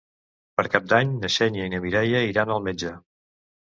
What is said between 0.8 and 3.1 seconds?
d'Any na Xènia i na Mireia iran al metge.